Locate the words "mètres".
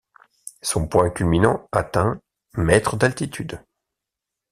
2.55-2.95